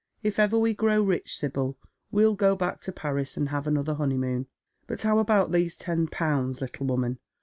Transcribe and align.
If 0.23 0.39
ever 0.39 0.57
we 0.57 0.73
grow 0.73 0.99
rich, 0.99 1.37
Sibyl, 1.37 1.77
we'll 2.09 2.33
go 2.33 2.55
back 2.55 2.81
to 2.81 2.91
Paris 2.91 3.37
and 3.37 3.49
have 3.49 3.67
another 3.67 3.93
honey 3.93 4.17
moon. 4.17 4.47
But 4.87 5.03
how 5.03 5.19
about 5.19 5.51
these 5.51 5.77
ten 5.77 6.07
pounds, 6.07 6.59
little 6.59 6.87
woman 6.87 7.19